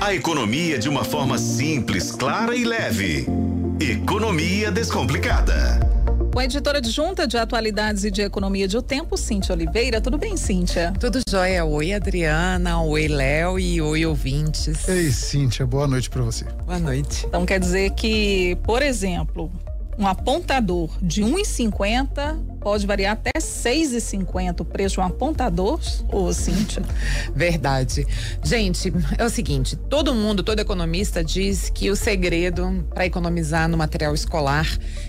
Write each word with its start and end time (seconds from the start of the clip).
A 0.00 0.14
economia 0.14 0.78
de 0.78 0.88
uma 0.88 1.04
forma 1.04 1.36
simples, 1.36 2.10
clara 2.10 2.56
e 2.56 2.64
leve. 2.64 3.26
Economia 3.78 4.70
Descomplicada. 4.70 5.78
Com 6.32 6.38
a 6.38 6.44
editora 6.46 6.78
adjunta 6.78 7.26
de 7.26 7.36
atualidades 7.36 8.02
e 8.04 8.10
de 8.10 8.22
economia 8.22 8.66
de 8.66 8.78
O 8.78 8.82
Tempo, 8.82 9.18
Cíntia 9.18 9.54
Oliveira. 9.54 10.00
Tudo 10.00 10.16
bem, 10.16 10.38
Cíntia? 10.38 10.94
Tudo 10.98 11.20
jóia. 11.28 11.66
Oi, 11.66 11.92
Adriana. 11.92 12.80
Oi, 12.80 13.08
Léo. 13.08 13.58
E 13.58 13.78
oi, 13.82 14.06
ouvintes. 14.06 14.88
Ei, 14.88 15.10
Cíntia. 15.10 15.66
Boa 15.66 15.86
noite 15.86 16.08
para 16.08 16.22
você. 16.22 16.46
Boa 16.64 16.78
noite. 16.78 17.26
Então 17.26 17.44
quer 17.44 17.60
dizer 17.60 17.90
que, 17.90 18.56
por 18.62 18.80
exemplo, 18.80 19.52
um 20.00 20.06
apontador 20.06 20.90
de 21.02 21.22
1,50 21.22 22.58
pode 22.58 22.86
variar 22.86 23.12
até 23.12 23.32
6,50 23.38 24.62
o 24.62 24.64
preço 24.64 24.94
de 24.94 25.00
um 25.00 25.04
apontador, 25.04 25.78
ô 26.10 26.32
Cíntia? 26.32 26.82
Verdade. 27.36 28.06
Gente, 28.42 28.90
é 29.18 29.24
o 29.24 29.28
seguinte, 29.28 29.76
todo 29.76 30.14
mundo, 30.14 30.42
todo 30.42 30.58
economista 30.58 31.22
diz 31.22 31.68
que 31.68 31.90
o 31.90 31.96
segredo 31.96 32.86
para 32.94 33.04
economizar 33.04 33.68
no 33.68 33.76
material 33.76 34.14
escolar 34.14 34.66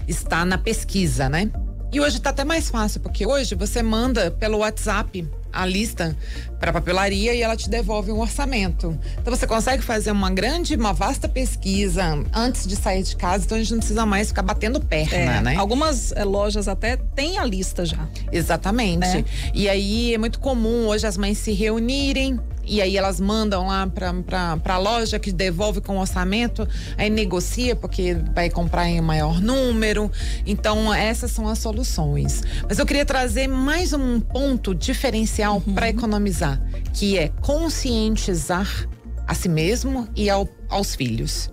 está 0.08 0.44
na 0.44 0.58
pesquisa, 0.58 1.30
né? 1.30 1.50
E 1.94 2.00
hoje 2.00 2.18
está 2.18 2.30
até 2.30 2.44
mais 2.44 2.70
fácil, 2.70 3.00
porque 3.00 3.26
hoje 3.26 3.56
você 3.56 3.82
manda 3.82 4.30
pelo 4.32 4.58
WhatsApp 4.60 5.26
a 5.52 5.66
lista 5.66 6.16
para 6.60 6.70
a 6.70 6.74
papelaria 6.74 7.34
e 7.34 7.42
ela 7.42 7.58
te 7.58 7.70
devolve 7.70 8.12
um 8.12 8.20
orçamento. 8.20 8.98
Então 9.20 9.36
você 9.36 9.48
consegue 9.48 9.82
fazer 9.82 10.12
uma 10.12 10.30
grande, 10.30 10.76
uma 10.76 10.94
vasta 10.94 11.28
pesquisa 11.28 12.24
antes 12.34 12.68
de 12.68 12.76
sair 12.76 13.04
de 13.04 13.16
casa, 13.16 13.46
então 13.46 13.58
a 13.58 13.62
gente 13.62 13.72
não 13.72 13.80
precisa 13.80 14.06
mais 14.06 14.28
ficar 14.28 14.44
batendo 14.44 14.80
perna, 14.80 15.16
é, 15.16 15.42
né? 15.42 15.56
Algumas 15.56 16.12
é, 16.12 16.24
lojas 16.24 16.68
até 16.68 16.98
têm 16.98 17.38
a 17.40 17.46
lista 17.46 17.86
já. 17.86 18.08
Exatamente. 18.32 19.00
Né? 19.00 19.26
E 19.54 19.68
aí 19.68 20.14
é 20.14 20.18
muito 20.18 20.40
comum 20.40 20.88
hoje 20.88 21.08
as 21.08 21.18
mães 21.18 21.38
se 21.40 21.52
reunirem, 21.52 22.40
e 22.72 22.82
aí 22.82 22.96
elas 22.96 23.20
mandam 23.20 23.68
lá 23.68 23.86
para 23.86 24.58
a 24.64 24.78
loja 24.78 25.20
que 25.20 25.30
devolve 25.30 25.82
com 25.82 25.98
orçamento, 25.98 26.66
aí 26.98 27.10
negocia 27.10 27.76
porque 27.76 28.16
vai 28.34 28.50
comprar 28.50 28.88
em 28.88 29.02
maior 29.02 29.42
número. 29.42 30.10
Então, 30.46 30.94
essas 30.94 31.32
são 31.32 31.50
as 31.50 31.60
soluções. 31.60 32.42
Mas 32.70 32.80
eu 32.80 32.86
queria 32.86 33.06
trazer 33.06 33.46
mais 33.50 33.92
um 33.92 34.22
ponto 34.22 34.74
diferencial 34.74 35.62
uhum. 35.68 35.74
para 35.74 35.90
economizar, 35.90 36.62
que 36.94 37.18
é 37.18 37.28
conscientizar 37.42 38.88
a 39.28 39.34
si 39.34 39.50
mesmo 39.50 40.08
e 40.16 40.30
ao, 40.30 40.48
aos 40.70 40.96
filhos 40.96 41.52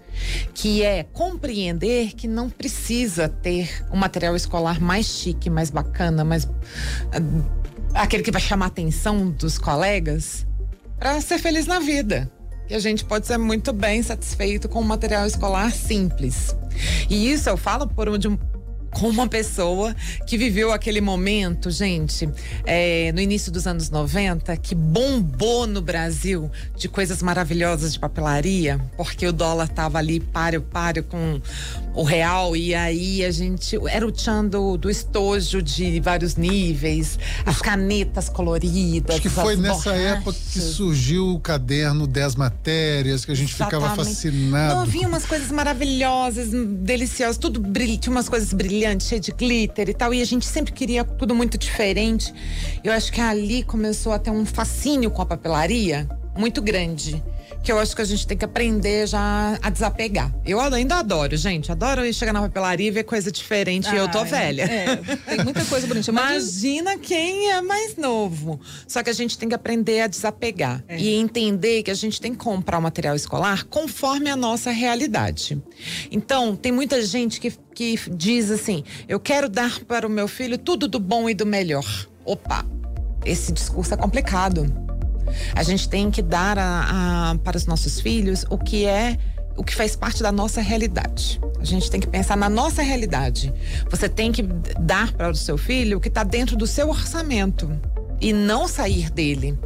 que 0.53 0.83
é 0.83 1.05
compreender 1.05 2.12
que 2.17 2.27
não 2.27 2.50
precisa 2.50 3.28
ter 3.28 3.87
um 3.93 3.97
material 3.97 4.34
escolar 4.34 4.81
mais 4.81 5.06
chique, 5.06 5.48
mais 5.48 5.71
bacana, 5.71 6.25
mais 6.25 6.43
uh, 6.43 6.50
aquele 7.95 8.25
que 8.25 8.33
vai 8.33 8.41
chamar 8.41 8.65
a 8.65 8.69
atenção 8.69 9.31
dos 9.31 9.59
colegas, 9.59 10.45
para 10.99 11.21
ser 11.21 11.39
feliz 11.39 11.67
na 11.67 11.79
vida. 11.79 12.31
E 12.69 12.75
a 12.75 12.79
gente 12.79 13.05
pode 13.05 13.27
ser 13.27 13.39
muito 13.39 13.73
bem 13.73 14.03
satisfeito 14.03 14.69
com 14.69 14.81
um 14.81 14.85
material 14.85 15.27
escolar 15.27 15.73
simples. 15.73 16.55
E 17.09 17.33
isso 17.33 17.49
eu 17.49 17.57
falo 17.57 17.87
por 17.87 18.09
de 18.19 18.29
com 18.99 19.09
uma 19.09 19.29
pessoa 19.29 19.95
que 20.27 20.37
viveu 20.37 20.73
aquele 20.73 21.01
momento, 21.01 21.71
gente, 21.71 22.29
é, 22.65 23.13
no 23.13 23.21
início 23.21 23.53
dos 23.53 23.67
anos 23.67 23.91
90, 23.91 24.57
que 24.57 24.75
bombou 24.75 25.67
no 25.67 25.81
Brasil 25.81 26.51
de 26.77 26.89
coisas 26.89 27.23
maravilhosas 27.23 27.93
de 27.93 27.99
papelaria, 27.99 28.81
porque 28.97 29.27
o 29.27 29.33
dólar 29.33 29.69
tava 29.69 29.99
ali 29.99 30.19
páreo, 30.19 30.63
páreo 30.63 31.05
com 31.05 31.41
o 31.95 32.03
real, 32.03 32.57
e 32.57 32.75
aí 32.75 33.25
a 33.25 33.31
gente. 33.31 33.79
Era 33.89 34.07
o 34.07 34.13
tchan 34.13 34.45
do, 34.47 34.77
do 34.77 34.91
estojo 34.91 35.62
de 35.62 36.01
vários 36.01 36.37
níveis, 36.37 37.19
as 37.47 37.61
canetas 37.61 38.29
coloridas. 38.29 39.17
Acho 39.17 39.23
que 39.23 39.29
foi 39.29 39.57
nessa 39.57 39.91
borrachas. 39.91 40.19
época 40.19 40.39
que 40.53 40.61
surgiu 40.61 41.29
o 41.29 41.41
caderno 41.41 42.07
10 42.07 42.35
matérias, 42.35 43.25
que 43.25 43.33
a 43.33 43.35
gente 43.35 43.55
Exatamente. 43.55 43.91
ficava 43.91 44.05
fascinado. 44.05 44.75
Não, 44.75 44.83
havia 44.83 45.07
umas 45.07 45.25
coisas 45.25 45.51
maravilhosas, 45.51 46.49
deliciosas, 46.51 47.37
tudo 47.37 47.61
brilhante, 47.61 48.01
tinha 48.01 48.12
umas 48.12 48.29
coisas 48.29 48.53
brilhantes 48.53 48.88
brilhante, 48.89 49.05
cheio 49.05 49.20
de 49.20 49.33
glitter 49.33 49.89
e 49.89 49.94
tal. 49.94 50.14
E 50.14 50.22
a 50.22 50.25
gente 50.25 50.47
sempre 50.47 50.72
queria 50.72 51.05
tudo 51.05 51.34
muito 51.34 51.59
diferente. 51.59 52.32
Eu 52.82 52.93
acho 52.93 53.12
que 53.12 53.21
ali 53.21 53.62
começou 53.62 54.12
a 54.12 54.19
ter 54.19 54.31
um 54.31 54.47
fascínio 54.47 55.10
com 55.10 55.21
a 55.21 55.26
papelaria 55.26 56.09
muito 56.38 56.62
grande 56.62 57.22
que 57.62 57.72
eu 57.72 57.78
acho 57.78 57.94
que 57.94 58.03
a 58.03 58.04
gente 58.04 58.26
tem 58.26 58.37
que 58.37 58.44
aprender 58.44 59.06
já 59.06 59.59
a 59.60 59.69
desapegar. 59.69 60.32
Eu 60.47 60.60
ainda 60.60 60.97
adoro, 60.97 61.37
gente. 61.37 61.71
Adoro 61.71 62.10
chegar 62.12 62.32
na 62.32 62.41
papelaria 62.41 62.87
e 62.88 62.91
ver 62.91 63.04
coisa 63.04 63.31
diferente. 63.31 63.88
Ah, 63.88 63.97
eu 63.97 64.10
tô 64.10 64.25
velha. 64.25 64.62
É, 64.62 64.97
tem 65.28 65.44
muita 65.44 65.65
coisa 65.65 65.87
bonita. 65.87 66.09
Imagina 66.10 66.97
quem 66.98 67.50
é 67.50 67.60
mais 67.60 67.97
novo. 67.97 68.60
Só 68.87 69.03
que 69.03 69.10
a 69.10 69.12
gente 69.12 69.37
tem 69.37 69.48
que 69.48 69.54
aprender 69.54 70.00
a 70.00 70.06
desapegar 70.06 70.82
é. 70.88 70.98
e 70.98 71.15
entender 71.15 71.82
que 71.82 71.91
a 71.91 71.94
gente 71.94 72.21
tem 72.21 72.32
que 72.32 72.38
comprar 72.38 72.78
o 72.78 72.82
material 72.82 73.16
escolar 73.16 73.65
conforme 73.65 74.31
a 74.31 74.37
nossa 74.37 74.71
realidade. 74.71 75.60
Então, 76.10 76.54
tem 76.54 76.72
muita 76.72 77.03
gente 77.03 77.41
que, 77.41 77.53
que 77.75 77.98
diz 78.10 78.50
assim: 78.50 78.84
eu 79.09 79.19
quero 79.19 79.48
dar 79.48 79.81
para 79.81 80.06
o 80.06 80.10
meu 80.10 80.28
filho 80.28 80.56
tudo 80.56 80.87
do 80.87 81.00
bom 81.00 81.28
e 81.28 81.34
do 81.34 81.44
melhor. 81.44 82.09
Opa, 82.25 82.65
esse 83.25 83.53
discurso 83.53 83.94
é 83.94 83.97
complicado. 83.97 84.88
A 85.55 85.62
gente 85.62 85.89
tem 85.89 86.11
que 86.11 86.22
dar 86.22 86.59
a, 86.59 87.31
a, 87.31 87.39
para 87.39 87.56
os 87.56 87.66
nossos 87.66 88.00
filhos 88.00 88.44
o 88.50 88.59
que 88.59 88.87
é 88.87 89.19
o 89.56 89.65
que 89.65 89.75
faz 89.75 89.97
parte 89.97 90.22
da 90.22 90.31
nossa 90.31 90.61
realidade. 90.61 91.41
A 91.61 91.65
gente 91.65 91.91
tem 91.91 92.00
que 92.00 92.06
pensar 92.06 92.37
na 92.37 92.49
nossa 92.49 92.81
realidade. 92.81 93.53
Você 93.91 94.09
tem 94.09 94.31
que 94.31 94.43
dar 94.43 95.12
para 95.12 95.31
o 95.31 95.34
seu 95.34 95.59
filho 95.59 95.99
o 95.99 96.00
que 96.00 96.06
está 96.06 96.22
dentro 96.22 96.56
do 96.56 96.65
seu 96.65 96.89
orçamento 96.89 97.69
e 98.21 98.33
não 98.33 98.69
sair 98.69 99.11
dele. 99.11 99.59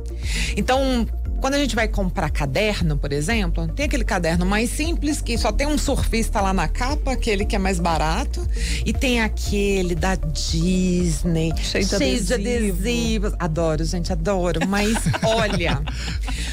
Então, 0.56 1.06
quando 1.42 1.54
a 1.54 1.58
gente 1.58 1.74
vai 1.74 1.88
comprar 1.88 2.30
caderno, 2.30 2.96
por 2.96 3.12
exemplo, 3.12 3.66
tem 3.66 3.86
aquele 3.86 4.04
caderno 4.04 4.46
mais 4.46 4.70
simples 4.70 5.20
que 5.20 5.36
só 5.36 5.50
tem 5.50 5.66
um 5.66 5.76
surfista 5.76 6.40
lá 6.40 6.52
na 6.52 6.68
capa, 6.68 7.10
aquele 7.10 7.44
que 7.44 7.56
é 7.56 7.58
mais 7.58 7.80
barato, 7.80 8.46
e 8.86 8.92
tem 8.92 9.20
aquele 9.20 9.96
da 9.96 10.14
Disney, 10.14 11.52
cheio 11.60 11.84
de, 11.84 11.90
cheio 11.90 11.96
adesivo. 11.96 12.26
de 12.26 12.34
adesivos. 12.34 13.32
Adoro, 13.40 13.84
gente, 13.84 14.12
adoro. 14.12 14.60
Mas 14.68 14.96
olha, 15.24 15.82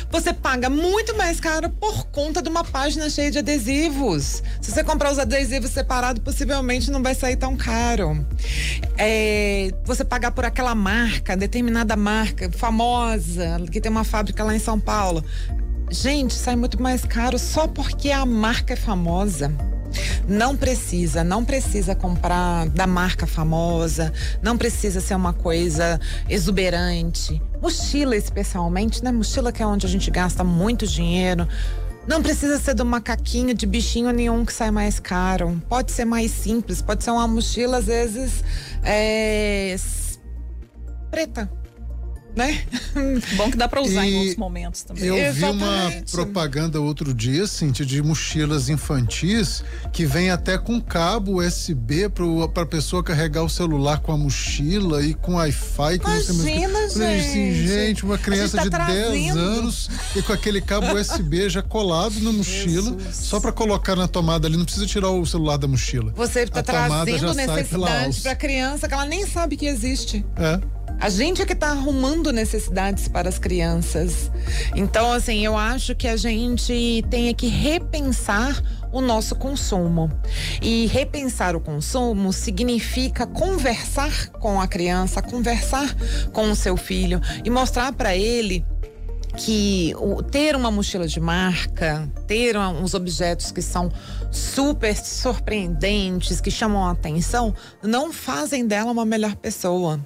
você 0.10 0.34
paga 0.34 0.72
muito 0.72 1.16
mais 1.16 1.40
caro 1.40 1.70
por 1.70 2.08
conta 2.08 2.42
de 2.42 2.50
uma 2.50 2.64
página 2.64 3.12
cheia 3.12 3.30
de 3.30 3.38
adesivos. 3.38 4.42
Se 4.60 4.72
você 4.72 4.84
comprar 4.84 5.12
os 5.12 5.20
adesivos 5.20 5.70
separados, 5.70 6.24
possivelmente 6.24 6.90
não 6.90 7.04
vai 7.04 7.14
sair 7.14 7.36
tão 7.36 7.56
caro. 7.56 8.26
É, 8.98 9.72
você 9.86 10.04
pagar 10.04 10.32
por 10.32 10.46
aquela 10.46 10.74
marca, 10.74 11.38
determinada 11.38 11.96
marca 11.96 12.50
famosa, 12.52 13.64
que 13.72 13.80
tem 13.80 13.92
uma 13.92 14.04
fábrica 14.04 14.44
lá 14.44 14.56
em 14.56 14.60
São 14.60 14.79
Paulo. 14.80 15.24
Gente, 15.92 16.34
sai 16.34 16.56
muito 16.56 16.82
mais 16.82 17.04
caro 17.04 17.40
só 17.40 17.68
porque 17.68 18.12
a 18.12 18.26
marca 18.26 18.74
é 18.74 18.76
famosa. 18.76 19.52
Não 20.28 20.56
precisa, 20.56 21.24
não 21.24 21.44
precisa 21.44 21.96
comprar 21.96 22.70
da 22.70 22.86
marca 22.86 23.26
famosa, 23.26 24.14
não 24.42 24.56
precisa 24.56 25.02
ser 25.02 25.16
uma 25.16 25.34
coisa 25.34 26.00
exuberante. 26.30 27.42
Mochila, 27.60 28.16
especialmente, 28.16 29.04
né? 29.04 29.12
Mochila 29.12 29.52
que 29.52 29.64
é 29.64 29.66
onde 29.66 29.88
a 29.88 29.90
gente 29.90 30.12
gasta 30.12 30.44
muito 30.44 30.86
dinheiro. 30.86 31.48
Não 32.08 32.22
precisa 32.22 32.60
ser 32.60 32.76
do 32.76 32.86
macaquinho, 32.86 33.54
de 33.54 33.66
bichinho 33.66 34.12
nenhum 34.12 34.46
que 34.46 34.54
sai 34.54 34.72
mais 34.72 35.00
caro. 35.00 35.62
Pode 35.68 35.92
ser 35.92 36.06
mais 36.06 36.32
simples, 36.32 36.82
pode 36.82 37.04
ser 37.04 37.12
uma 37.12 37.28
mochila, 37.28 37.78
às 37.78 37.86
vezes, 37.86 38.44
é, 38.84 39.76
preta 41.12 41.59
né? 42.36 42.64
Bom 43.36 43.52
que 43.52 43.58
dá 43.58 43.68
para 43.68 43.82
usar 43.82 44.06
e 44.06 44.12
em 44.12 44.18
outros 44.18 44.36
momentos 44.38 44.84
também. 44.84 45.04
Eu 45.04 45.18
Exatamente. 45.18 45.58
vi 45.58 45.64
uma 45.64 46.04
propaganda 46.12 46.80
outro 46.80 47.14
dia, 47.14 47.48
Cintia, 47.48 47.86
de 47.86 48.02
mochilas 48.02 48.70
infantis 48.70 49.64
que 49.92 50.06
vem 50.06 50.30
até 50.30 50.58
com 50.58 50.82
cabo 50.82 51.42
USB 51.42 52.10
para 52.10 52.64
a 52.64 52.66
pessoa 52.66 53.04
carregar 53.04 53.44
o 53.44 53.50
celular 53.50 54.00
com 54.00 54.12
a 54.12 54.18
mochila 54.18 55.04
e 55.04 55.14
com 55.14 55.34
Wi-Fi. 55.34 55.96
Imagina, 55.96 56.88
você... 56.88 57.20
gente. 57.20 57.30
Assim, 57.30 57.68
gente, 57.68 58.06
uma 58.06 58.18
criança 58.18 58.58
tá 58.58 58.64
de 58.64 58.70
trazendo. 58.70 59.12
10 59.12 59.38
anos 59.38 59.90
e 60.16 60.22
com 60.22 60.34
aquele 60.34 60.62
cabo 60.62 60.94
USB 60.94 61.50
já 61.50 61.62
colado 61.62 62.20
na 62.22 62.32
mochila, 62.32 62.98
Jesus. 62.98 63.16
só 63.16 63.40
para 63.40 63.52
colocar 63.52 63.96
na 63.96 64.08
tomada 64.08 64.48
ali, 64.48 64.58
não 64.58 64.66
precisa 64.66 64.86
tirar 64.86 65.10
o 65.10 65.26
celular 65.26 65.58
da 65.58 65.68
mochila. 65.68 66.14
Você 66.16 66.42
está 66.42 66.64
trazendo 66.64 67.34
necessidade 67.34 68.22
para 68.22 68.32
a 68.32 68.36
criança 68.36 68.88
que 68.88 68.94
ela 68.94 69.06
nem 69.06 69.26
sabe 69.26 69.58
que 69.58 69.66
existe. 69.66 70.26
É. 70.36 70.60
A 71.00 71.08
gente 71.08 71.42
é 71.42 71.46
que 71.46 71.54
está 71.54 71.70
arrumando 71.70 72.32
necessidades 72.34 73.08
para 73.08 73.30
as 73.30 73.40
crianças. 73.40 74.30
Então, 74.76 75.14
assim, 75.14 75.46
eu 75.46 75.56
acho 75.56 75.96
que 75.96 76.08
a 76.08 76.18
gente 76.18 77.06
tem 77.10 77.34
que 77.34 77.48
repensar 77.48 78.62
o 78.92 79.00
nosso 79.00 79.34
consumo. 79.36 80.12
E 80.62 80.88
repensar 80.88 81.56
o 81.56 81.62
consumo 81.62 82.34
significa 82.34 83.26
conversar 83.26 84.28
com 84.32 84.60
a 84.60 84.68
criança, 84.68 85.22
conversar 85.22 85.96
com 86.34 86.52
o 86.52 86.56
seu 86.56 86.76
filho 86.76 87.22
e 87.46 87.50
mostrar 87.50 87.94
para 87.94 88.16
ele 88.18 88.66
que 89.38 89.94
o, 89.98 90.22
ter 90.22 90.54
uma 90.54 90.70
mochila 90.70 91.08
de 91.08 91.20
marca, 91.22 92.12
ter 92.28 92.58
uns 92.58 92.94
objetos 92.94 93.54
que 93.54 93.62
são 93.62 93.90
super 94.32 94.98
surpreendentes, 94.98 96.42
que 96.42 96.52
chamam 96.52 96.86
a 96.86 96.92
atenção, 96.92 97.56
não 97.82 98.12
fazem 98.12 98.68
dela 98.68 98.92
uma 98.92 99.06
melhor 99.06 99.36
pessoa 99.36 100.00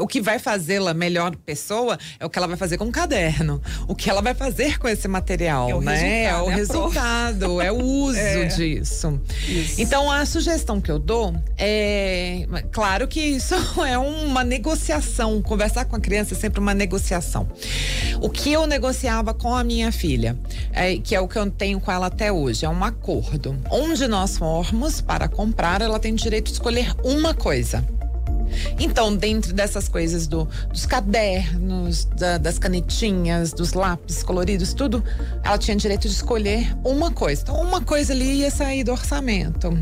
o 0.00 0.06
que 0.06 0.20
vai 0.20 0.38
fazê-la 0.38 0.94
melhor 0.94 1.34
pessoa 1.36 1.98
é 2.18 2.24
o 2.24 2.30
que 2.30 2.38
ela 2.38 2.46
vai 2.46 2.56
fazer 2.56 2.78
com 2.78 2.84
o 2.84 2.92
caderno. 2.92 3.60
O 3.88 3.94
que 3.94 4.08
ela 4.08 4.22
vai 4.22 4.34
fazer 4.34 4.78
com 4.78 4.88
esse 4.88 5.08
material, 5.08 5.82
é 5.82 5.84
né? 5.84 6.24
É 6.24 6.36
o 6.36 6.50
é 6.50 6.54
resultado, 6.54 7.60
é 7.60 7.72
o 7.72 7.82
uso 7.82 8.18
é. 8.18 8.46
disso. 8.46 9.20
Isso. 9.48 9.80
Então, 9.80 10.10
a 10.10 10.24
sugestão 10.24 10.80
que 10.80 10.90
eu 10.90 10.98
dou 10.98 11.34
é. 11.58 12.46
Claro 12.70 13.08
que 13.08 13.20
isso 13.20 13.54
é 13.84 13.98
uma 13.98 14.44
negociação. 14.44 15.42
Conversar 15.42 15.84
com 15.86 15.96
a 15.96 16.00
criança 16.00 16.34
é 16.34 16.36
sempre 16.36 16.60
uma 16.60 16.74
negociação. 16.74 17.48
O 18.20 18.30
que 18.30 18.52
eu 18.52 18.66
negociava 18.66 19.34
com 19.34 19.54
a 19.54 19.64
minha 19.64 19.90
filha, 19.90 20.38
é, 20.72 20.96
que 20.96 21.14
é 21.14 21.20
o 21.20 21.28
que 21.28 21.38
eu 21.38 21.50
tenho 21.50 21.80
com 21.80 21.90
ela 21.90 22.06
até 22.06 22.30
hoje, 22.30 22.64
é 22.64 22.68
um 22.68 22.84
acordo. 22.84 23.56
Onde 23.70 24.06
nós 24.06 24.38
formos 24.38 25.00
para 25.00 25.28
comprar, 25.28 25.82
ela 25.82 25.98
tem 25.98 26.14
direito 26.14 26.46
de 26.46 26.52
escolher 26.52 26.92
uma 27.02 27.34
coisa. 27.34 27.84
Então, 28.78 29.14
dentro 29.14 29.52
dessas 29.52 29.88
coisas 29.88 30.26
do, 30.26 30.48
dos 30.70 30.86
cadernos, 30.86 32.04
da, 32.04 32.38
das 32.38 32.58
canetinhas, 32.58 33.52
dos 33.52 33.72
lápis 33.72 34.22
coloridos, 34.22 34.74
tudo, 34.74 35.02
ela 35.42 35.58
tinha 35.58 35.76
direito 35.76 36.02
de 36.02 36.14
escolher 36.14 36.76
uma 36.84 37.10
coisa. 37.10 37.42
Então, 37.42 37.60
uma 37.60 37.80
coisa 37.80 38.12
ali 38.12 38.40
ia 38.40 38.50
sair 38.50 38.84
do 38.84 38.92
orçamento. 38.92 39.72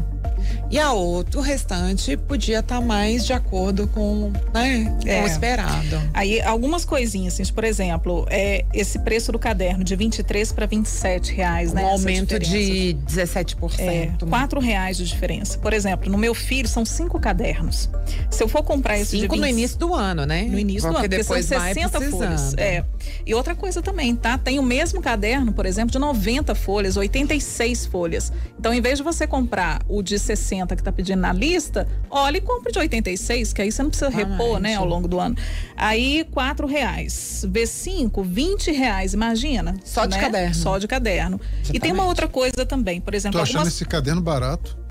E 0.70 0.78
a 0.78 0.92
outro, 0.92 1.40
o 1.40 1.42
restante 1.42 2.16
podia 2.16 2.60
estar 2.60 2.76
tá 2.76 2.80
mais 2.80 3.26
de 3.26 3.32
acordo 3.32 3.86
com, 3.88 4.32
né, 4.52 4.96
é. 5.04 5.18
com 5.18 5.24
o 5.24 5.26
esperado. 5.26 6.02
Aí, 6.14 6.40
algumas 6.40 6.84
coisinhas, 6.84 7.34
assim, 7.34 7.52
por 7.52 7.64
exemplo, 7.64 8.26
é, 8.30 8.64
esse 8.72 8.98
preço 8.98 9.32
do 9.32 9.38
caderno 9.38 9.84
de 9.84 9.94
23 9.94 10.52
para 10.52 10.66
27 10.66 11.32
reais, 11.32 11.72
né? 11.72 11.84
Um 11.84 11.88
aumento 11.88 12.38
de 12.38 12.96
17%. 13.06 13.78
É, 13.78 14.12
4 14.28 14.60
reais 14.60 14.96
de 14.96 15.04
diferença. 15.04 15.58
Por 15.58 15.72
exemplo, 15.72 16.10
no 16.10 16.18
meu 16.18 16.34
filho 16.34 16.68
são 16.68 16.84
cinco 16.84 17.20
cadernos. 17.20 17.90
Se 18.30 18.42
eu 18.42 18.48
for 18.48 18.62
comprar 18.62 18.98
esse 18.98 19.12
cinco 19.12 19.34
de 19.34 19.40
20, 19.40 19.40
no 19.40 19.46
início 19.46 19.78
do 19.78 19.94
ano, 19.94 20.24
né? 20.24 20.42
No 20.44 20.58
início 20.58 20.88
porque 20.90 21.08
do 21.08 21.14
ano, 21.14 21.22
depois 21.22 21.46
são 21.46 21.60
60 21.60 22.00
folhas. 22.10 22.54
É. 22.56 22.84
E 23.26 23.34
outra 23.34 23.54
coisa 23.54 23.82
também, 23.82 24.14
tá? 24.14 24.38
Tem 24.38 24.58
o 24.58 24.62
mesmo 24.62 25.00
caderno, 25.00 25.52
por 25.52 25.66
exemplo, 25.66 25.90
de 25.90 25.98
90 25.98 26.54
folhas, 26.54 26.96
86 26.96 27.86
folhas. 27.86 28.32
Então, 28.58 28.72
em 28.72 28.80
vez 28.80 28.98
de 28.98 29.04
você 29.04 29.26
comprar 29.26 29.82
o 29.88 30.02
de 30.02 30.18
60 30.18 30.31
que 30.74 30.80
está 30.80 30.92
pedindo 30.92 31.20
na 31.20 31.32
lista, 31.32 31.88
olha 32.10 32.38
e 32.38 32.40
compre 32.40 32.72
de 32.72 32.78
86, 32.78 33.52
que 33.52 33.62
aí 33.62 33.72
você 33.72 33.82
não 33.82 33.90
precisa 33.90 34.10
ah, 34.10 34.16
repor, 34.16 34.58
né, 34.58 34.74
ao 34.74 34.84
longo 34.84 35.08
do 35.08 35.18
ano. 35.18 35.36
Aí, 35.76 36.26
quatro 36.30 36.66
reais. 36.66 37.46
V5, 37.48 38.24
20 38.24 38.72
reais, 38.72 39.14
imagina. 39.14 39.74
Só 39.84 40.06
de 40.06 40.16
né? 40.16 40.22
caderno. 40.22 40.54
Só 40.54 40.78
de 40.78 40.88
caderno. 40.88 41.40
Exatamente. 41.42 41.76
E 41.76 41.80
tem 41.80 41.92
uma 41.92 42.06
outra 42.06 42.28
coisa 42.28 42.66
também, 42.66 43.00
por 43.00 43.14
exemplo. 43.14 43.38
Tô 43.38 43.42
achando 43.42 43.58
algumas... 43.58 43.74
esse 43.74 43.84
caderno 43.84 44.20
barato. 44.20 44.81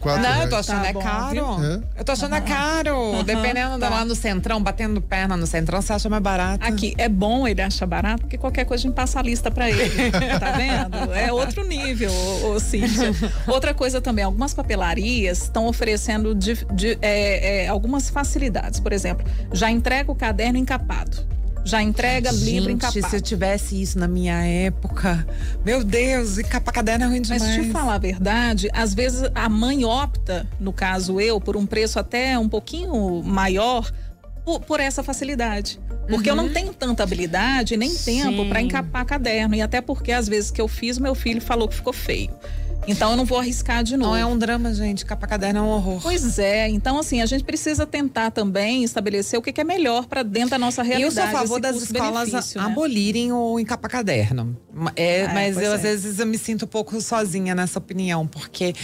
Quatro 0.00 0.22
não, 0.22 0.28
reais. 0.28 0.44
eu 0.44 0.50
tô 0.50 0.56
achando 0.56 0.82
tá 0.82 0.88
é 0.88 0.92
bom, 0.92 1.00
caro. 1.00 1.64
É? 1.64 2.00
Eu 2.00 2.04
tô 2.04 2.12
achando 2.12 2.32
uhum. 2.32 2.38
é 2.38 2.40
caro. 2.40 2.96
Uhum. 2.96 3.24
Dependendo 3.24 3.78
tá. 3.78 3.88
lá 3.88 4.04
no 4.04 4.14
centrão, 4.14 4.62
batendo 4.62 5.00
perna 5.00 5.36
no 5.36 5.46
centrão, 5.46 5.82
você 5.82 5.92
acha 5.92 6.08
mais 6.08 6.22
barato. 6.22 6.64
Aqui, 6.64 6.94
é 6.98 7.08
bom 7.08 7.46
ele 7.46 7.62
achar 7.62 7.86
barato, 7.86 8.22
porque 8.22 8.38
qualquer 8.38 8.64
coisa 8.64 8.82
a 8.82 8.86
gente 8.86 8.94
passa 8.94 9.18
a 9.18 9.22
lista 9.22 9.50
pra 9.50 9.68
ele. 9.68 10.10
tá 10.38 10.52
vendo? 10.52 11.12
É 11.14 11.32
outro 11.32 11.66
nível, 11.66 12.12
ô, 12.12 12.52
ô 12.52 12.60
Cíntia. 12.60 13.12
Outra 13.46 13.74
coisa 13.74 14.00
também, 14.00 14.24
algumas 14.24 14.54
papelarias 14.54 15.42
estão 15.42 15.66
oferecendo 15.66 16.34
de, 16.34 16.64
de, 16.72 16.98
é, 17.02 17.64
é, 17.64 17.68
algumas 17.68 18.10
facilidades. 18.10 18.80
Por 18.80 18.92
exemplo, 18.92 19.26
já 19.52 19.70
entrega 19.70 20.10
o 20.10 20.14
caderno 20.14 20.58
encapado 20.58 21.37
já 21.68 21.82
entrega 21.82 22.32
Gente, 22.32 22.44
livro 22.44 22.70
encapado. 22.70 23.08
se 23.08 23.16
eu 23.16 23.20
tivesse 23.20 23.80
isso 23.80 23.98
na 23.98 24.08
minha 24.08 24.42
época, 24.42 25.26
meu 25.64 25.84
Deus, 25.84 26.38
encapar 26.38 26.72
caderno 26.72 27.04
é 27.04 27.08
ruim 27.08 27.20
demais. 27.20 27.42
Mas 27.42 27.66
te 27.66 27.70
falar 27.70 27.94
a 27.94 27.98
verdade, 27.98 28.68
às 28.72 28.94
vezes 28.94 29.30
a 29.34 29.48
mãe 29.48 29.84
opta, 29.84 30.46
no 30.58 30.72
caso 30.72 31.20
eu, 31.20 31.40
por 31.40 31.56
um 31.56 31.66
preço 31.66 31.98
até 31.98 32.38
um 32.38 32.48
pouquinho 32.48 33.22
maior, 33.22 33.90
por, 34.44 34.60
por 34.60 34.80
essa 34.80 35.02
facilidade. 35.02 35.78
Porque 36.08 36.30
uhum. 36.30 36.38
eu 36.38 36.42
não 36.42 36.52
tenho 36.52 36.72
tanta 36.72 37.02
habilidade 37.02 37.76
nem 37.76 37.90
Sim. 37.90 38.22
tempo 38.22 38.48
para 38.48 38.62
encapar 38.62 39.04
caderno. 39.04 39.54
E 39.54 39.60
até 39.60 39.82
porque 39.82 40.10
às 40.10 40.26
vezes 40.26 40.50
que 40.50 40.60
eu 40.60 40.66
fiz, 40.66 40.98
meu 40.98 41.14
filho 41.14 41.40
falou 41.40 41.68
que 41.68 41.74
ficou 41.74 41.92
feio. 41.92 42.30
Então 42.88 43.10
eu 43.10 43.16
não 43.16 43.24
vou 43.26 43.38
arriscar 43.38 43.84
de 43.84 43.96
novo. 43.96 44.12
Não 44.12 44.16
é 44.16 44.24
um 44.24 44.36
drama, 44.36 44.72
gente. 44.72 45.04
Capa 45.04 45.26
caderno 45.26 45.60
é 45.60 45.62
um 45.62 45.68
horror. 45.68 46.00
Pois 46.02 46.38
é. 46.38 46.68
Então, 46.68 46.98
assim, 46.98 47.20
a 47.20 47.26
gente 47.26 47.44
precisa 47.44 47.86
tentar 47.86 48.30
também 48.30 48.82
estabelecer 48.82 49.38
o 49.38 49.42
que, 49.42 49.58
é 49.58 49.64
melhor 49.64 50.06
para 50.06 50.22
dentro 50.22 50.50
da 50.50 50.58
nossa 50.58 50.82
realidade. 50.82 51.16
Eu 51.16 51.22
sou 51.22 51.24
a 51.24 51.40
favor 51.40 51.60
das 51.60 51.76
escolas 51.76 52.54
né? 52.54 52.62
abolirem 52.62 53.32
o 53.32 53.58
encapa 53.58 53.88
caderno. 53.88 54.56
É, 54.96 55.26
ah, 55.26 55.34
mas 55.34 55.56
eu, 55.56 55.72
é. 55.72 55.74
às 55.74 55.82
vezes, 55.82 56.18
eu 56.18 56.26
me 56.26 56.38
sinto 56.38 56.64
um 56.64 56.68
pouco 56.68 56.98
sozinha 57.00 57.54
nessa 57.54 57.78
opinião, 57.78 58.26
porque, 58.26 58.74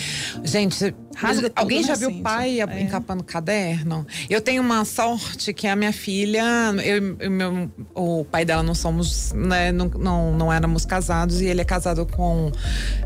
gente, 0.43 0.95
Rasga 1.17 1.53
alguém 1.55 1.83
já 1.83 1.95
viu 1.95 2.11
o 2.11 2.23
pai 2.23 2.61
é. 2.61 2.83
encapando 2.83 3.23
caderno? 3.23 4.07
Eu 4.29 4.41
tenho 4.41 4.63
uma 4.63 4.85
sorte 4.85 5.53
que 5.53 5.67
a 5.67 5.77
minha 5.77 5.93
filha, 5.93 6.45
eu, 6.85 7.17
eu 7.19 7.31
meu, 7.31 7.71
o 7.95 8.25
pai 8.25 8.45
dela 8.45 8.63
não 8.63 8.75
somos, 8.75 9.33
né, 9.33 9.73
não, 9.73 9.89
não, 9.89 10.37
não 10.37 10.53
éramos 10.53 10.85
casados 10.85 11.41
e 11.41 11.47
ele 11.47 11.61
é 11.61 11.65
casado 11.65 12.07
com, 12.07 12.51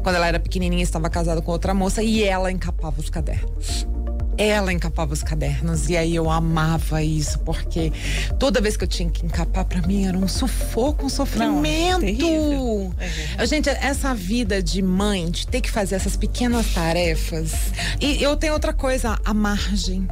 quando 0.02 0.16
ela 0.16 0.26
era 0.26 0.40
pequenininha, 0.40 0.82
estava 0.82 1.08
casado 1.08 1.42
com 1.42 1.52
outra 1.52 1.74
moça 1.74 2.02
e 2.02 2.22
ela 2.22 2.50
encapava 2.50 3.00
os 3.00 3.10
cadernos 3.10 3.86
ela 4.38 4.72
encapava 4.72 5.12
os 5.12 5.22
cadernos 5.22 5.90
e 5.90 5.96
aí 5.96 6.14
eu 6.14 6.30
amava 6.30 7.02
isso 7.02 7.38
porque 7.40 7.92
toda 8.38 8.60
vez 8.60 8.76
que 8.76 8.84
eu 8.84 8.88
tinha 8.88 9.10
que 9.10 9.26
encapar 9.26 9.64
para 9.64 9.82
mim 9.82 10.06
era 10.06 10.16
um 10.16 10.28
sufoco, 10.28 11.06
um 11.06 11.08
sofrimento. 11.08 12.02
Não, 12.02 12.94
é 13.36 13.46
Gente, 13.46 13.68
essa 13.68 14.14
vida 14.14 14.62
de 14.62 14.80
mãe, 14.80 15.30
de 15.30 15.46
ter 15.46 15.60
que 15.60 15.70
fazer 15.70 15.96
essas 15.96 16.16
pequenas 16.16 16.72
tarefas. 16.72 17.52
E 18.00 18.22
eu 18.22 18.36
tenho 18.36 18.52
outra 18.52 18.72
coisa, 18.72 19.18
a 19.24 19.34
margem. 19.34 20.06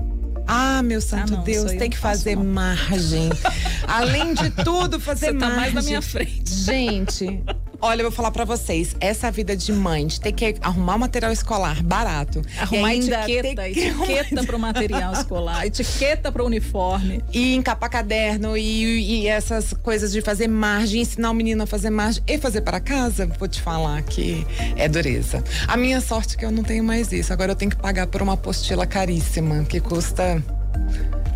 Ah, 0.46 0.80
meu 0.82 1.00
santo 1.00 1.34
ah, 1.34 1.36
não, 1.38 1.44
Deus, 1.44 1.72
tem 1.72 1.90
que 1.90 1.98
fazer 1.98 2.36
margem. 2.36 3.30
Além 3.86 4.32
de 4.32 4.50
tudo, 4.50 5.00
fazer 5.00 5.26
Você 5.26 5.32
margem. 5.32 5.54
Tá 5.54 5.60
mais 5.60 5.74
na 5.74 5.82
minha 5.82 6.02
frente. 6.02 6.42
Gente, 6.46 7.42
Olha, 7.80 8.00
eu 8.00 8.04
vou 8.04 8.12
falar 8.12 8.30
para 8.30 8.44
vocês, 8.44 8.96
essa 9.00 9.30
vida 9.30 9.56
de 9.56 9.72
mãe, 9.72 10.06
de 10.06 10.20
ter 10.20 10.32
que 10.32 10.56
arrumar 10.60 10.98
material 10.98 11.32
escolar 11.32 11.82
barato. 11.82 12.42
Arrumar 12.58 12.94
etiqueta, 12.94 13.68
etiqueta 13.68 14.44
para 14.44 14.56
o 14.56 14.58
material 14.58 15.12
escolar, 15.14 15.66
etiqueta 15.66 16.32
para 16.32 16.42
o 16.42 16.46
uniforme. 16.46 17.22
E 17.32 17.54
encapar 17.54 17.90
caderno 17.90 18.56
e, 18.56 19.22
e, 19.22 19.28
essas 19.28 19.72
coisas 19.72 20.12
de 20.12 20.20
fazer 20.20 20.48
margem, 20.48 21.02
ensinar 21.02 21.30
o 21.30 21.34
menino 21.34 21.62
a 21.62 21.66
fazer 21.66 21.90
margem 21.90 22.22
e 22.26 22.38
fazer 22.38 22.62
para 22.62 22.80
casa, 22.80 23.26
vou 23.38 23.48
te 23.48 23.60
falar 23.60 24.02
que 24.02 24.46
é 24.76 24.88
dureza. 24.88 25.42
A 25.66 25.76
minha 25.76 26.00
sorte 26.00 26.34
é 26.34 26.38
que 26.38 26.44
eu 26.44 26.50
não 26.50 26.62
tenho 26.62 26.84
mais 26.84 27.12
isso. 27.12 27.32
Agora 27.32 27.52
eu 27.52 27.56
tenho 27.56 27.70
que 27.70 27.76
pagar 27.76 28.06
por 28.06 28.22
uma 28.22 28.34
apostila 28.34 28.86
caríssima, 28.86 29.64
que 29.64 29.80
custa 29.80 30.42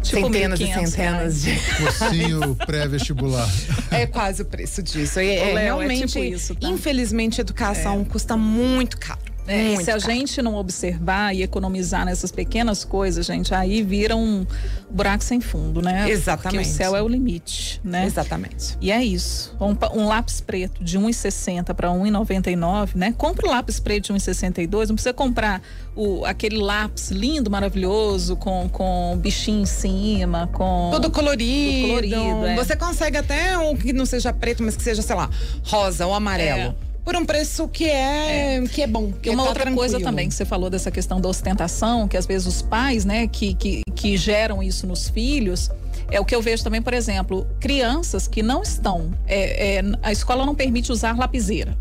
Tipo 0.03 0.27
centenas 0.27 0.61
e 0.61 0.67
centenas 0.67 1.43
de. 1.43 1.55
Cursinho 1.77 2.57
pré-vestibular. 2.57 3.49
É 3.91 4.07
quase 4.07 4.43
o 4.43 4.45
preço 4.45 4.83
disso. 4.83 5.21
E, 5.21 5.29
é, 5.29 5.53
Léo, 5.53 5.79
realmente, 5.79 6.05
é 6.05 6.07
tipo 6.07 6.25
isso, 6.37 6.55
tá? 6.55 6.69
infelizmente, 6.69 7.41
educação 7.41 8.03
é. 8.03 8.05
custa 8.05 8.37
muito 8.37 8.97
caro. 8.99 9.30
É, 9.51 9.77
se 9.83 9.91
a 9.91 9.99
gente 9.99 10.41
não 10.41 10.55
observar 10.55 11.35
e 11.35 11.43
economizar 11.43 12.05
nessas 12.05 12.31
pequenas 12.31 12.85
coisas, 12.85 13.27
gente, 13.27 13.53
aí 13.53 13.83
vira 13.83 14.15
um 14.15 14.47
buraco 14.89 15.25
sem 15.25 15.41
fundo, 15.41 15.83
né? 15.83 16.09
Exatamente. 16.09 16.59
Porque 16.59 16.71
o 16.71 16.77
céu 16.77 16.97
é 16.97 17.03
o 17.03 17.09
limite, 17.09 17.81
né? 17.83 18.07
Exatamente. 18.07 18.79
E 18.81 18.93
é 18.93 19.05
isso. 19.05 19.57
Um, 19.61 19.77
um 20.01 20.07
lápis 20.07 20.41
preto 20.41 20.85
de 20.85 20.99
1,60 20.99 21.75
para 21.75 21.89
1,99, 21.89 22.91
né? 22.95 23.13
Compra 23.19 23.49
o 23.49 23.51
lápis 23.51 23.81
preto 23.81 24.05
de 24.07 24.13
1,62, 24.13 24.89
não 24.89 24.95
precisa 24.95 25.13
comprar 25.13 25.61
o, 25.97 26.25
aquele 26.25 26.59
lápis 26.59 27.11
lindo, 27.11 27.51
maravilhoso, 27.51 28.37
com, 28.37 28.69
com 28.69 29.19
bichinho 29.21 29.63
em 29.63 29.67
cima, 29.67 30.49
com. 30.53 30.91
Todo 30.93 31.11
colorido. 31.11 31.89
colorido 31.89 32.47
é. 32.47 32.55
Você 32.55 32.77
consegue 32.77 33.17
até 33.17 33.59
um 33.59 33.75
que 33.77 33.93
não 33.93 34.07
seja 34.07 34.33
preto, 34.33 34.63
mas 34.63 34.77
que 34.77 34.83
seja, 34.83 35.03
sei 35.03 35.17
lá, 35.17 35.29
rosa 35.65 36.07
ou 36.07 36.15
amarelo. 36.15 36.77
É 36.87 36.90
por 37.11 37.17
um 37.17 37.27
preço 37.27 37.67
que 37.67 37.87
é, 37.87 38.59
é. 38.59 38.63
que 38.69 38.83
é 38.83 38.87
bom. 38.87 39.11
Que 39.11 39.31
e 39.31 39.33
uma 39.33 39.43
tá 39.43 39.49
outra 39.49 39.65
tranquilo. 39.65 39.81
coisa 39.81 40.01
também 40.01 40.29
que 40.29 40.35
você 40.35 40.45
falou 40.45 40.71
dessa 40.71 40.93
questão 40.93 41.21
da 41.21 41.29
ostentação, 41.29 42.07
que 42.07 42.17
às 42.17 42.25
vezes 42.25 42.47
os 42.47 42.63
pais, 42.63 43.05
né, 43.05 43.27
que, 43.27 43.53
que, 43.55 43.83
que 43.97 44.17
geram 44.17 44.63
isso 44.63 44.87
nos 44.87 45.09
filhos, 45.09 45.73
é 46.09 46.21
o 46.21 46.25
que 46.25 46.33
eu 46.33 46.41
vejo 46.41 46.63
também, 46.63 46.81
por 46.81 46.95
exemplo, 46.95 47.49
crianças 47.59 48.29
que 48.29 48.45
não 48.45 48.63
estão. 48.63 49.13
É, 49.27 49.79
é, 49.79 49.83
a 50.05 50.13
escola 50.13 50.47
não 50.47 50.55
permite 50.55 50.93
usar 50.93 51.19
lapiseira. 51.19 51.77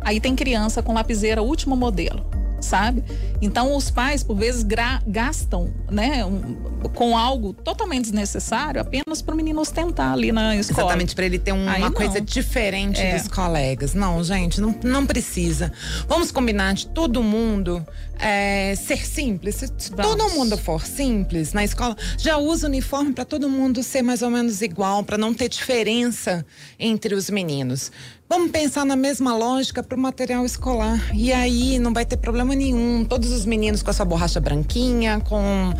Aí 0.00 0.18
tem 0.18 0.34
criança 0.34 0.82
com 0.82 0.92
lapiseira 0.92 1.40
último 1.42 1.76
modelo 1.76 2.35
sabe? 2.60 3.02
Então 3.40 3.76
os 3.76 3.90
pais 3.90 4.22
por 4.22 4.36
vezes 4.36 4.64
gastam, 5.06 5.72
né, 5.90 6.24
um, 6.24 6.56
com 6.94 7.16
algo 7.16 7.52
totalmente 7.52 8.04
desnecessário 8.04 8.80
apenas 8.80 9.22
para 9.22 9.34
o 9.34 9.36
menino 9.36 9.60
ostentar 9.60 10.12
ali 10.12 10.32
na 10.32 10.56
escola. 10.56 10.88
Exatamente 10.88 11.14
para 11.14 11.26
ele 11.26 11.38
ter 11.38 11.52
um, 11.52 11.66
uma 11.66 11.90
coisa 11.90 12.20
diferente 12.20 13.00
é. 13.00 13.16
dos 13.16 13.28
colegas. 13.28 13.94
Não, 13.94 14.22
gente, 14.22 14.60
não, 14.60 14.74
não 14.82 15.06
precisa. 15.06 15.72
Vamos 16.08 16.30
combinar 16.30 16.74
de 16.74 16.86
todo 16.88 17.22
mundo 17.22 17.86
é, 18.18 18.74
ser 18.76 19.06
simples. 19.06 19.56
Se 19.56 19.90
Vamos. 19.90 20.16
todo 20.16 20.30
mundo 20.34 20.56
for 20.56 20.84
simples 20.86 21.52
na 21.52 21.64
escola, 21.64 21.96
já 22.18 22.36
usa 22.38 22.66
uniforme 22.66 23.12
para 23.12 23.24
todo 23.24 23.48
mundo 23.48 23.82
ser 23.82 24.02
mais 24.02 24.22
ou 24.22 24.30
menos 24.30 24.62
igual, 24.62 25.02
para 25.02 25.18
não 25.18 25.34
ter 25.34 25.48
diferença 25.48 26.44
entre 26.78 27.14
os 27.14 27.30
meninos. 27.30 27.90
Vamos 28.28 28.50
pensar 28.50 28.84
na 28.84 28.96
mesma 28.96 29.36
lógica 29.36 29.84
para 29.84 29.96
o 29.96 30.00
material 30.00 30.44
escolar. 30.44 31.14
E 31.14 31.32
aí 31.32 31.78
não 31.78 31.94
vai 31.94 32.04
ter 32.04 32.16
problema 32.16 32.56
nenhum. 32.56 33.04
Todos 33.04 33.30
os 33.30 33.46
meninos 33.46 33.84
com 33.84 33.90
a 33.90 33.92
sua 33.92 34.04
borracha 34.04 34.40
branquinha, 34.40 35.20
com 35.20 35.72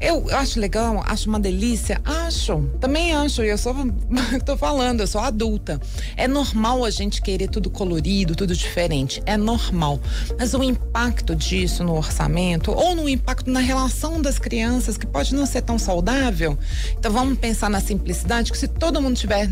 Eu, 0.00 0.24
acho 0.30 0.60
legal, 0.60 1.02
acho 1.04 1.28
uma 1.28 1.40
delícia, 1.40 2.00
acho, 2.04 2.60
também 2.80 3.12
acho, 3.14 3.42
eu 3.42 3.58
sou, 3.58 3.74
tô 4.46 4.56
falando, 4.56 5.00
eu 5.00 5.08
sou 5.08 5.20
adulta. 5.20 5.80
É 6.16 6.28
normal 6.28 6.84
a 6.84 6.90
gente 6.90 7.20
querer 7.20 7.48
tudo 7.48 7.68
colorido, 7.68 8.36
tudo 8.36 8.54
diferente, 8.54 9.20
é 9.26 9.36
normal. 9.36 10.00
Mas 10.38 10.54
o 10.54 10.62
impacto 10.62 11.34
disso 11.34 11.82
no 11.82 11.96
orçamento 11.96 12.70
ou 12.70 12.94
no 12.94 13.08
impacto 13.08 13.50
na 13.50 13.60
relação 13.60 14.22
das 14.22 14.38
crianças, 14.38 14.96
que 14.96 15.06
pode 15.06 15.34
não 15.34 15.46
ser 15.46 15.62
tão 15.62 15.80
saudável. 15.80 16.56
Então 16.96 17.10
vamos 17.10 17.38
pensar 17.38 17.68
na 17.68 17.80
simplicidade, 17.80 18.52
que 18.52 18.58
se 18.58 18.68
todo 18.68 19.02
mundo 19.02 19.16
tiver 19.16 19.50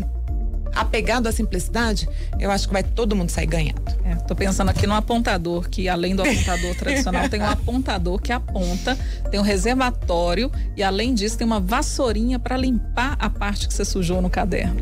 apegado 0.75 1.27
à 1.27 1.31
simplicidade, 1.31 2.07
eu 2.39 2.51
acho 2.51 2.67
que 2.67 2.73
vai 2.73 2.83
todo 2.83 3.15
mundo 3.15 3.29
sair 3.29 3.45
ganhando. 3.45 3.81
É, 4.03 4.15
tô 4.15 4.35
pensando 4.35 4.69
aqui 4.69 4.87
no 4.87 4.93
apontador, 4.93 5.69
que 5.69 5.87
além 5.89 6.15
do 6.15 6.21
apontador 6.21 6.75
tradicional, 6.75 7.29
tem 7.29 7.41
um 7.41 7.45
apontador 7.49 8.19
que 8.19 8.31
aponta, 8.31 8.97
tem 9.29 9.39
um 9.39 9.43
reservatório 9.43 10.51
e 10.75 10.83
além 10.83 11.13
disso 11.13 11.37
tem 11.37 11.45
uma 11.45 11.59
vassourinha 11.59 12.39
para 12.39 12.57
limpar 12.57 13.15
a 13.19 13.29
parte 13.29 13.67
que 13.67 13.73
você 13.73 13.85
sujou 13.85 14.21
no 14.21 14.29
caderno. 14.29 14.75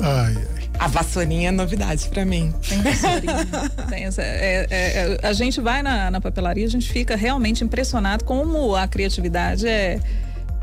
Ai, 0.00 0.36
ai. 0.36 0.58
A 0.78 0.86
vassourinha 0.86 1.48
é 1.48 1.50
novidade 1.50 2.08
para 2.08 2.24
mim. 2.24 2.54
Tem 2.68 2.80
vassourinha. 2.80 3.46
tem 3.90 4.04
essa, 4.04 4.22
é, 4.22 4.66
é, 4.70 5.18
é, 5.22 5.26
a 5.26 5.32
gente 5.32 5.60
vai 5.60 5.82
na, 5.82 6.08
na 6.08 6.20
papelaria, 6.20 6.64
a 6.64 6.70
gente 6.70 6.88
fica 6.88 7.16
realmente 7.16 7.64
impressionado 7.64 8.24
como 8.24 8.76
a 8.76 8.86
criatividade 8.86 9.66
é 9.66 9.98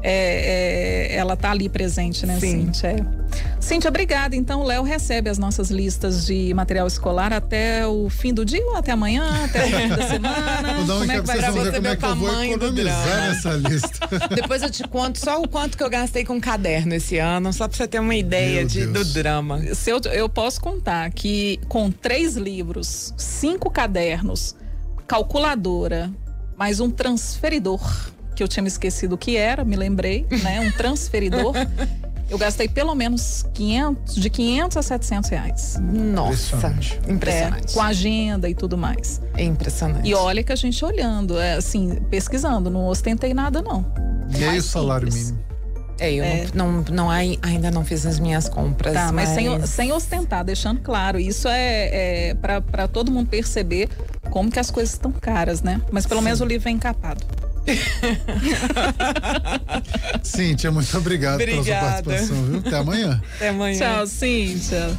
é, 0.08 1.10
é, 1.12 1.16
ela 1.16 1.36
tá 1.36 1.50
ali 1.50 1.68
presente, 1.68 2.28
né, 2.28 2.40
Sim. 2.40 2.66
Cíntia? 2.66 2.96
É. 3.58 3.62
Cíntia, 3.62 3.90
obrigada. 3.90 4.36
Então, 4.36 4.62
o 4.62 4.64
Léo 4.64 4.84
recebe 4.84 5.30
as 5.30 5.38
nossas 5.38 5.70
listas 5.72 6.26
de 6.26 6.54
material 6.54 6.86
escolar 6.88 7.34
até 7.34 7.86
o 7.88 8.10
fim 8.10 8.34
do 8.34 8.46
dia 8.46 8.64
ou 8.66 8.76
até 8.76 8.92
amanhã, 8.92 9.46
até 9.46 9.66
o 9.66 9.68
fim 9.68 9.88
da 9.90 10.08
semana? 10.08 10.74
Vou 10.86 11.00
como 11.00 11.12
é 11.12 11.20
que 11.20 11.28
vai 11.28 11.38
pra 11.38 11.52
você 11.52 11.80
ver 11.80 11.92
o 11.92 11.98
tamanho 11.98 12.60
do 12.60 12.72
drama. 12.72 13.06
nessa 13.06 13.54
lista. 13.54 14.10
Depois 14.36 14.62
eu 14.62 14.70
te 14.70 14.88
conto 14.88 15.20
só 15.20 15.42
o 15.42 15.48
quanto 15.48 15.78
que 15.78 15.84
eu 15.84 15.90
gastei 15.90 16.24
com 16.24 16.40
caderno 16.40 16.94
esse 16.94 17.18
ano, 17.18 17.52
só 17.54 17.68
pra 17.68 17.78
você 17.78 17.88
ter 17.88 18.00
uma 18.00 18.16
ideia 18.16 18.66
de, 18.66 18.86
do 18.86 19.04
drama. 19.06 19.62
Se 19.74 19.90
eu, 19.90 20.00
eu 20.12 20.30
posso 20.30 20.62
contar 20.62 21.10
que 21.12 21.60
com 21.68 21.90
três 21.92 22.36
livros, 22.36 23.14
cinco 23.18 23.70
cadernos, 23.70 24.56
calculadora, 25.08 26.12
mais 26.58 26.80
um 26.80 26.90
transferidor 26.90 27.82
que 28.36 28.44
eu 28.44 28.48
tinha 28.48 28.62
me 28.62 28.68
esquecido 28.68 29.14
o 29.16 29.18
que 29.18 29.38
era, 29.38 29.64
me 29.64 29.76
lembrei, 29.76 30.26
né? 30.44 30.60
Um 30.60 30.72
transferidor. 30.76 31.54
Eu 32.30 32.38
gastei 32.38 32.68
pelo 32.68 32.96
menos 32.96 33.46
500, 33.54 34.16
de 34.16 34.30
500 34.30 34.78
a 34.78 34.82
700 34.82 35.30
reais. 35.30 35.80
Nossa, 35.80 36.56
impressionante. 36.56 37.00
impressionante. 37.08 37.72
É, 37.72 37.74
com 37.74 37.82
agenda 37.82 38.50
e 38.50 38.56
tudo 38.56 38.78
mais. 38.78 39.22
É 39.36 39.44
impressionante. 39.44 40.10
E 40.10 40.14
olha 40.14 40.44
que 40.44 40.52
a 40.52 40.56
gente 40.56 40.84
olhando, 40.84 41.38
é, 41.38 41.54
assim, 41.54 42.02
pesquisando, 42.10 42.70
não 42.70 42.88
ostentei 42.88 43.34
nada 43.34 43.62
não. 43.62 43.86
Meio 44.38 44.62
salário 44.62 45.12
mínimo. 45.14 45.46
É, 46.00 46.12
eu 46.12 46.24
é. 46.24 46.48
Não, 46.54 46.72
não, 46.72 46.86
não, 46.92 47.10
ainda 47.10 47.72
não 47.72 47.86
fiz 47.86 48.06
as 48.06 48.20
minhas 48.20 48.50
compras. 48.50 48.94
Tá, 48.94 49.12
mas, 49.12 49.30
mas 49.30 49.30
sem, 49.30 49.66
sem 49.66 49.92
ostentar, 49.94 50.44
deixando 50.44 50.82
claro. 50.82 51.20
Isso 51.20 51.48
é, 51.48 52.32
é 52.32 52.34
para 52.34 52.88
todo 52.88 53.12
mundo 53.12 53.30
perceber 53.30 53.90
como 54.30 54.52
que 54.52 54.60
as 54.60 54.70
coisas 54.70 54.94
estão 54.94 55.12
caras, 55.12 55.62
né? 55.62 55.82
Mas 55.92 56.06
pelo 56.06 56.20
Sim. 56.20 56.26
menos 56.26 56.42
o 56.42 56.46
livro 56.46 56.68
é 56.68 56.72
encapado. 56.72 57.24
Cíntia, 60.24 60.72
muito 60.72 60.96
obrigado 60.98 61.36
Obrigada. 61.42 61.64
pela 62.04 62.18
sua 62.18 62.26
participação, 62.32 62.46
viu? 62.46 62.60
Até 62.60 62.78
amanhã. 62.78 63.22
Até 63.36 63.50
amanhã. 63.50 63.80
Tchau, 63.80 64.08
Cíntia. 64.08 64.98